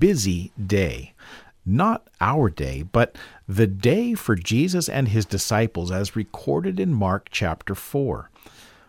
[0.00, 1.14] busy day.
[1.64, 7.28] Not our day, but the day for Jesus and his disciples as recorded in Mark
[7.30, 8.30] chapter 4.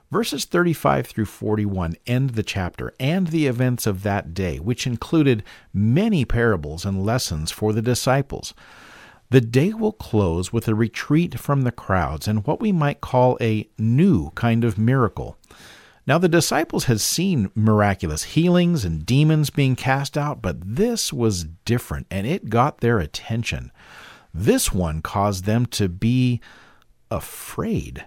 [0.09, 5.43] Verses 35 through 41 end the chapter and the events of that day, which included
[5.73, 8.53] many parables and lessons for the disciples.
[9.29, 13.37] The day will close with a retreat from the crowds and what we might call
[13.39, 15.37] a new kind of miracle.
[16.07, 21.45] Now, the disciples had seen miraculous healings and demons being cast out, but this was
[21.65, 23.71] different and it got their attention.
[24.33, 26.41] This one caused them to be
[27.11, 28.05] afraid.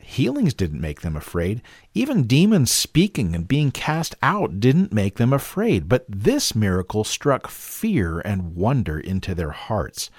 [0.00, 1.62] Healings didn't make them afraid.
[1.94, 5.88] Even demons speaking and being cast out didn't make them afraid.
[5.88, 10.10] But this miracle struck fear and wonder into their hearts.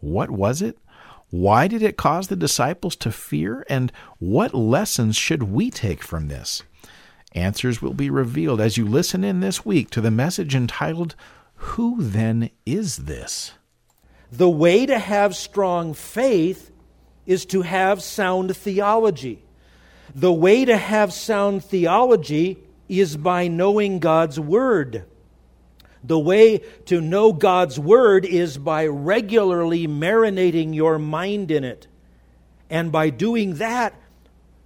[0.00, 0.78] What was it?
[1.32, 3.64] Why did it cause the disciples to fear?
[3.70, 6.62] And what lessons should we take from this?
[7.34, 11.16] Answers will be revealed as you listen in this week to the message entitled,
[11.54, 13.52] Who Then Is This?
[14.30, 16.70] The way to have strong faith
[17.24, 19.42] is to have sound theology.
[20.14, 22.58] The way to have sound theology
[22.90, 25.06] is by knowing God's Word.
[26.04, 31.86] The way to know God's Word is by regularly marinating your mind in it.
[32.68, 33.94] And by doing that,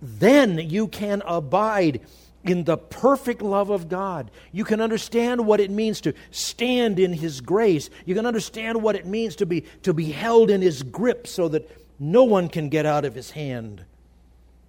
[0.01, 2.01] then you can abide
[2.45, 4.31] in the perfect love of God.
[4.53, 7.91] You can understand what it means to stand in His grace.
[8.07, 11.49] You can understand what it means to be, to be held in His grip so
[11.49, 13.85] that no one can get out of His hand.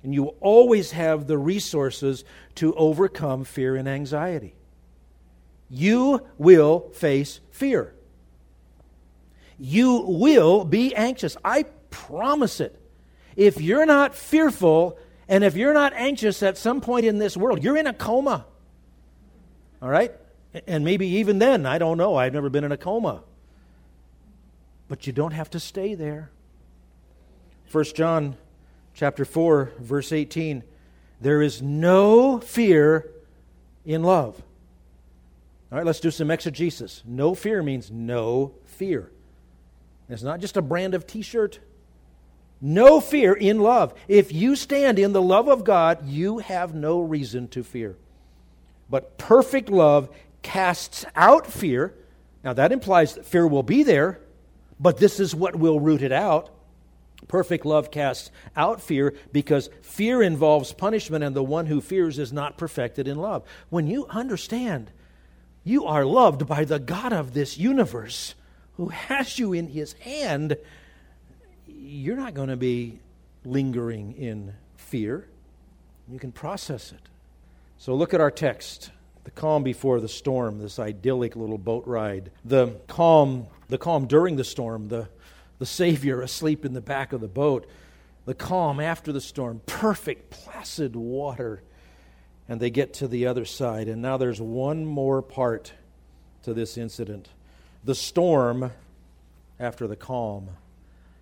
[0.04, 2.26] And you always have the resources
[2.56, 4.57] to overcome fear and anxiety
[5.70, 7.94] you will face fear.
[9.60, 11.36] You will be anxious.
[11.44, 12.80] I promise it.
[13.36, 14.98] If you're not fearful
[15.28, 18.46] and if you're not anxious at some point in this world, you're in a coma.
[19.82, 20.14] All right?
[20.66, 22.16] And maybe even then, I don't know.
[22.16, 23.24] I've never been in a coma.
[24.88, 26.32] But you don't have to stay there.
[27.72, 28.38] 1 John
[28.94, 30.64] chapter 4 verse 18
[31.22, 33.12] there is no fear
[33.86, 34.42] in love
[35.72, 37.04] all right, let's do some exegesis.
[37.06, 39.12] No fear means no fear.
[40.10, 41.60] It's not just a brand of t shirt.
[42.62, 43.94] No fear in love.
[44.08, 47.96] If you stand in the love of God, you have no reason to fear.
[48.90, 50.10] But perfect love
[50.42, 51.94] casts out fear.
[52.44, 54.20] Now, that implies that fear will be there,
[54.80, 56.50] but this is what will root it out.
[57.28, 62.32] Perfect love casts out fear because fear involves punishment, and the one who fears is
[62.32, 63.44] not perfected in love.
[63.70, 64.92] When you understand
[65.68, 68.36] you are loved by the God of this universe
[68.78, 70.56] who has you in his hand.
[71.68, 73.00] You're not going to be
[73.44, 75.28] lingering in fear.
[76.10, 77.02] You can process it.
[77.78, 78.92] So look at our text.
[79.26, 82.32] The calm before the storm, this idyllic little boat ride.
[82.46, 85.10] The calm, the calm during the storm, the,
[85.60, 87.70] the Savior asleep in the back of the boat.
[88.26, 91.62] The calm after the storm, perfect, placid water
[92.50, 93.88] and they get to the other side.
[93.88, 95.74] And now there's one more part
[96.44, 97.30] to this incident
[97.84, 98.72] the storm
[99.60, 100.50] after the calm.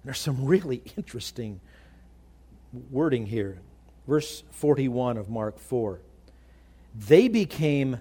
[0.04, 1.60] There's some really interesting
[2.92, 3.60] wording here.
[4.08, 6.00] Verse 41 of Mark 4.
[7.08, 8.00] They became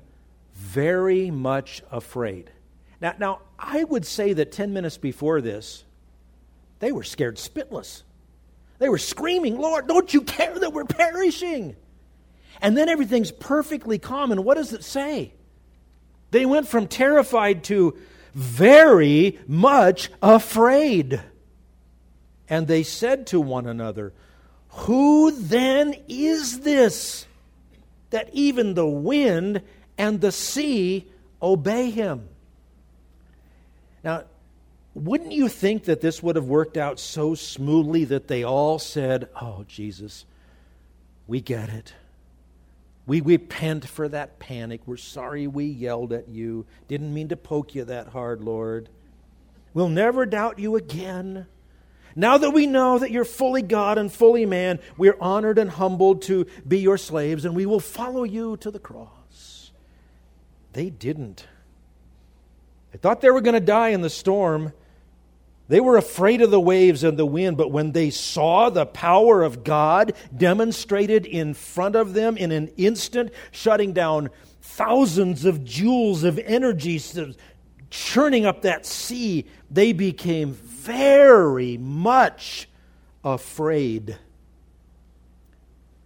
[0.55, 2.51] very much afraid.
[3.01, 5.85] Now, now, I would say that 10 minutes before this,
[6.79, 8.03] they were scared spitless.
[8.79, 11.77] They were screaming, Lord, don't you care that we're perishing?
[12.61, 14.33] And then everything's perfectly calm.
[14.33, 15.33] And what does it say?
[16.31, 17.97] They went from terrified to
[18.35, 21.23] very much afraid.
[22.49, 24.13] And they said to one another,
[24.71, 27.27] Who then is this
[28.11, 29.63] that even the wind
[29.97, 31.07] and the sea
[31.41, 32.29] obey him?
[34.03, 34.25] Now,
[34.95, 39.29] wouldn't you think that this would have worked out so smoothly that they all said,
[39.41, 40.25] Oh, Jesus,
[41.27, 41.95] we get it.
[43.07, 44.81] We repent for that panic.
[44.87, 46.65] We're sorry we yelled at you.
[46.89, 48.89] Didn't mean to poke you that hard, Lord.
[49.75, 51.47] We'll never doubt you again.
[52.17, 56.23] Now that we know that you're fully God and fully man, we're honored and humbled
[56.23, 59.73] to be your slaves, and we will follow you to the cross.
[60.73, 61.47] They didn't.
[62.93, 64.73] They thought they were going to die in the storm.
[65.67, 69.43] They were afraid of the waves and the wind, but when they saw the power
[69.43, 74.29] of God demonstrated in front of them in an instant, shutting down
[74.61, 77.01] thousands of joules of energy,
[77.89, 82.69] churning up that sea, they became very much
[83.25, 84.19] afraid.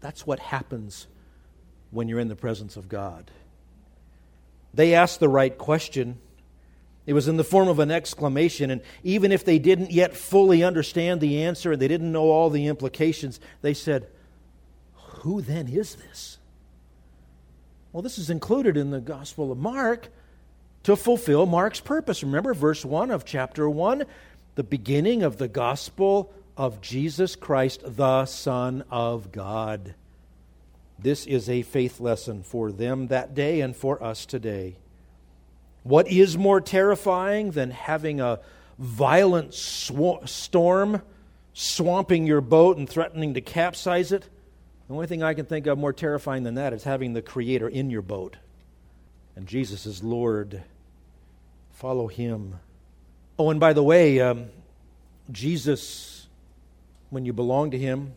[0.00, 1.08] That's what happens
[1.90, 3.31] when you're in the presence of God.
[4.72, 6.19] They asked the right question
[7.08, 10.62] it was in the form of an exclamation, and even if they didn't yet fully
[10.62, 14.06] understand the answer and they didn't know all the implications, they said,
[14.93, 16.37] Who then is this?
[17.93, 20.10] Well, this is included in the Gospel of Mark
[20.82, 22.22] to fulfill Mark's purpose.
[22.22, 24.05] Remember verse 1 of chapter 1,
[24.56, 29.94] the beginning of the Gospel of Jesus Christ, the Son of God.
[30.99, 34.76] This is a faith lesson for them that day and for us today.
[35.83, 38.41] What is more terrifying than having a
[38.79, 41.03] violent sw- storm
[41.55, 44.29] swamping your boat and threatening to capsize it?
[44.89, 47.69] The only thing I can think of more terrifying than that is having the Creator
[47.69, 48.37] in your boat.
[49.37, 50.63] And Jesus is Lord.
[51.73, 52.59] Follow Him.
[53.39, 54.47] Oh, and by the way, um,
[55.31, 56.27] Jesus,
[57.11, 58.15] when you belong to Him,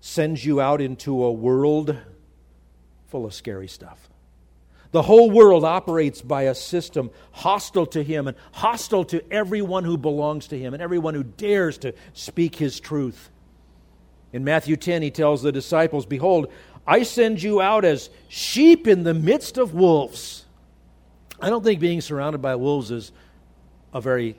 [0.00, 1.96] sends you out into a world
[3.08, 4.10] full of scary stuff.
[4.94, 9.98] The whole world operates by a system hostile to him and hostile to everyone who
[9.98, 13.28] belongs to him and everyone who dares to speak his truth.
[14.32, 16.46] In Matthew 10, he tells the disciples, Behold,
[16.86, 20.44] I send you out as sheep in the midst of wolves.
[21.40, 23.10] I don't think being surrounded by wolves is
[23.92, 24.36] a very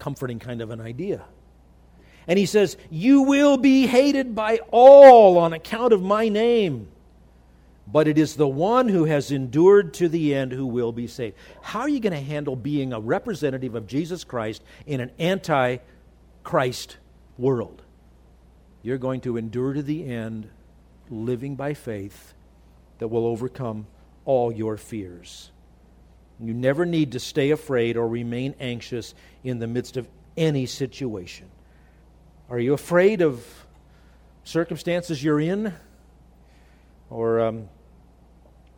[0.00, 1.22] comforting kind of an idea.
[2.26, 6.88] And he says, You will be hated by all on account of my name
[7.92, 11.36] but it is the one who has endured to the end who will be saved.
[11.62, 15.78] How are you going to handle being a representative of Jesus Christ in an anti
[16.42, 16.98] Christ
[17.38, 17.82] world?
[18.82, 20.48] You're going to endure to the end,
[21.10, 22.34] living by faith
[22.98, 23.86] that will overcome
[24.24, 25.50] all your fears.
[26.38, 29.14] You never need to stay afraid or remain anxious
[29.44, 31.50] in the midst of any situation.
[32.48, 33.44] Are you afraid of
[34.44, 35.74] circumstances you're in?
[37.10, 37.68] Or um,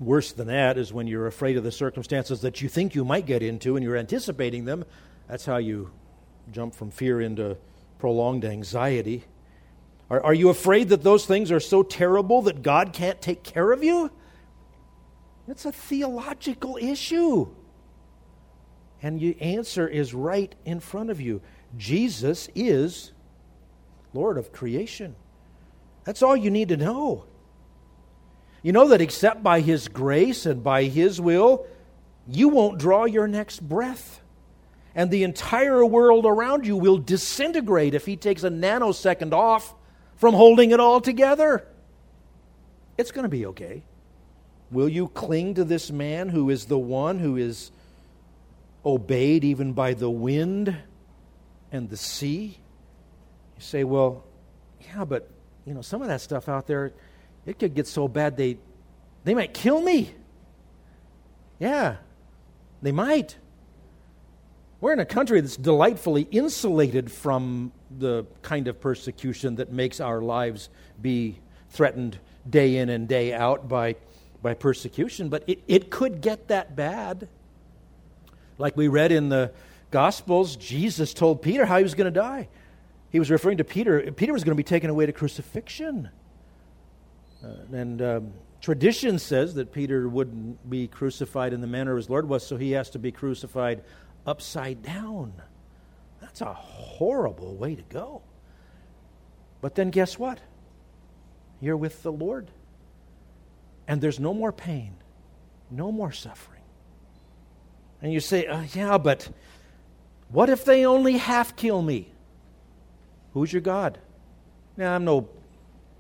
[0.03, 3.25] Worse than that is when you're afraid of the circumstances that you think you might
[3.25, 4.85] get into and you're anticipating them.
[5.29, 5.93] That's how you
[6.51, 7.57] jump from fear into
[8.01, 9.25] prolonged anxiety.
[10.11, 13.71] Are, are you afraid that those things are so terrible that God can't take care
[13.71, 14.11] of you?
[15.47, 17.49] It's a theological issue.
[19.03, 21.43] And the answer is right in front of you.
[21.77, 23.13] Jesus is
[24.13, 25.15] Lord of creation.
[26.05, 27.25] That's all you need to know.
[28.63, 31.67] You know that except by His grace and by His will,
[32.29, 34.21] you won't draw your next breath.
[34.95, 39.75] And the entire world around you will disintegrate if He takes a nanosecond off
[40.17, 41.67] from holding it all together.
[42.97, 43.83] It's going to be okay.
[44.71, 47.73] Will you cling to this man who is the one who is
[48.87, 50.77] obeyed even by the wind
[51.73, 52.59] and the sea?
[53.57, 54.25] You say, well,
[54.81, 55.29] yeah, but
[55.67, 56.93] you know, some of that stuff out there
[57.47, 58.59] it could get so bad they,
[59.25, 60.15] they might kill me.
[61.59, 61.97] Yeah,
[62.81, 63.37] they might.
[64.81, 70.21] We're in a country that's delightfully insulated from the kind of persecution that makes our
[70.21, 70.69] lives
[71.01, 71.39] be
[71.71, 72.19] threatened
[72.49, 73.95] day in and day out by,
[74.43, 77.29] by persecution, but it, it could get that bad.
[78.59, 79.53] Like we read in the
[79.93, 82.49] Gospels, Jesus told Peter how he was going to die.
[83.11, 84.11] He was referring to Peter.
[84.11, 86.09] Peter was going to be taken away to crucifixion.
[87.45, 92.29] Uh, and um, tradition says that Peter wouldn't be crucified in the manner his Lord
[92.29, 93.83] was, so he has to be crucified
[94.27, 95.33] upside down.
[96.21, 98.23] That's a horrible way to go.
[99.61, 100.39] But then guess what?
[101.61, 102.51] You're with the Lord.
[103.89, 104.95] And there's no more pain,
[105.71, 106.63] no more suffering.
[108.01, 109.29] And you say, uh, yeah, but
[110.29, 112.13] what if they only half kill me?
[113.33, 113.99] Who's your God?
[114.77, 115.29] Now, I'm no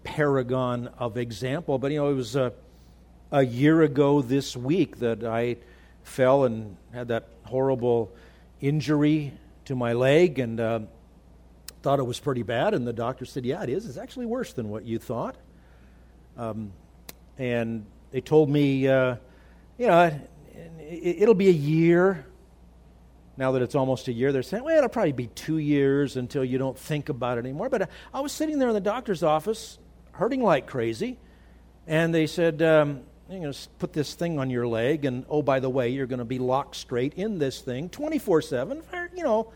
[0.04, 1.78] paragon of example.
[1.78, 2.52] But, you know, it was a,
[3.30, 5.56] a year ago this week that I
[6.04, 8.12] fell and had that horrible
[8.60, 9.32] injury
[9.66, 10.80] to my leg and uh,
[11.82, 12.74] thought it was pretty bad.
[12.74, 13.86] And the doctor said, Yeah, it is.
[13.86, 15.36] It's actually worse than what you thought.
[16.36, 16.72] Um,
[17.38, 19.16] and they told me, uh,
[19.78, 20.20] you know,
[20.78, 22.26] it, will be a year.
[23.36, 26.44] Now that it's almost a year, they're saying, well, it'll probably be two years until
[26.44, 27.70] you don't think about it anymore.
[27.70, 29.78] But I was sitting there in the doctor's office
[30.12, 31.18] hurting like crazy.
[31.86, 35.42] And they said, um, you're going to put this thing on your leg, and oh,
[35.42, 39.10] by the way, you're going to be locked straight in this thing 24 7 for,
[39.16, 39.52] you know,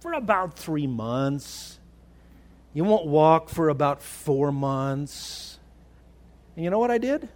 [0.00, 1.78] for about three months.
[2.74, 5.58] You won't walk for about four months.
[6.56, 7.28] And you know what I did?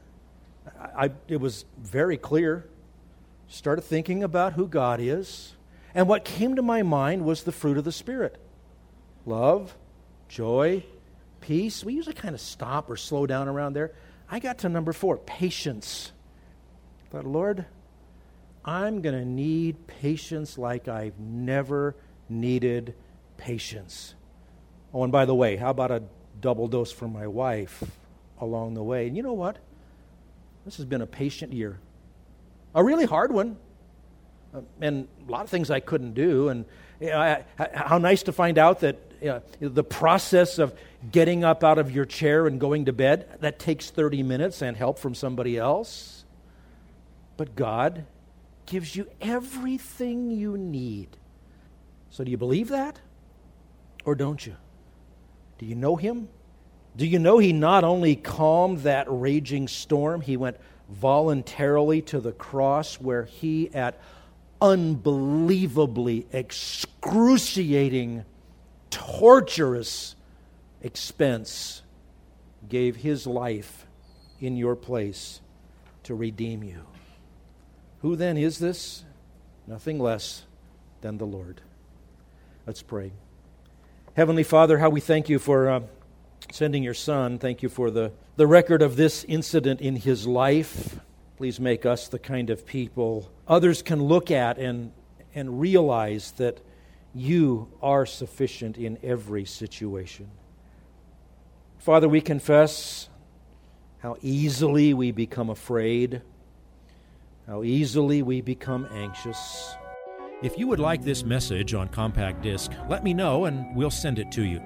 [0.80, 2.66] I, I, it was very clear.
[3.48, 5.52] Started thinking about who God is.
[5.94, 8.38] And what came to my mind was the fruit of the Spirit
[9.24, 9.76] love,
[10.28, 10.84] joy,
[11.46, 11.84] peace.
[11.84, 13.92] We usually kind of stop or slow down around there.
[14.28, 16.12] I got to number four patience.
[17.10, 17.64] But Lord,
[18.64, 21.94] I'm going to need patience like I've never
[22.28, 22.94] needed
[23.36, 24.14] patience.
[24.92, 26.02] Oh, and by the way, how about a
[26.40, 27.84] double dose for my wife
[28.40, 29.06] along the way?
[29.06, 29.58] And you know what?
[30.64, 31.78] This has been a patient year,
[32.74, 33.56] a really hard one.
[34.52, 36.48] Uh, and a lot of things I couldn't do.
[36.48, 36.64] And
[36.98, 40.74] you know, I, how nice to find out that know, the process of
[41.10, 44.76] getting up out of your chair and going to bed, that takes 30 minutes and
[44.76, 46.24] help from somebody else.
[47.36, 48.06] But God
[48.66, 51.16] gives you everything you need.
[52.10, 52.98] So, do you believe that?
[54.04, 54.56] Or don't you?
[55.58, 56.28] Do you know Him?
[56.96, 60.56] Do you know He not only calmed that raging storm, He went
[60.88, 64.00] voluntarily to the cross where He, at
[64.60, 68.24] unbelievably excruciating,
[68.96, 70.16] torturous
[70.80, 71.82] expense,
[72.66, 73.86] gave His life
[74.40, 75.42] in your place
[76.04, 76.86] to redeem you.
[78.00, 79.04] Who then is this?
[79.66, 80.44] Nothing less
[81.02, 81.60] than the Lord.
[82.66, 83.12] Let's pray.
[84.14, 85.80] Heavenly Father, how we thank you for uh,
[86.50, 87.38] sending your Son.
[87.38, 91.00] Thank you for the, the record of this incident in his life.
[91.36, 94.92] Please make us the kind of people others can look at and,
[95.34, 96.60] and realize that
[97.16, 100.30] you are sufficient in every situation.
[101.78, 103.08] Father, we confess
[104.00, 106.20] how easily we become afraid,
[107.46, 109.74] how easily we become anxious.
[110.42, 114.18] If you would like this message on compact disc, let me know and we'll send
[114.18, 114.60] it to you.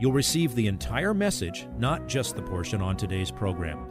[0.00, 3.90] You'll receive the entire message, not just the portion on today's program.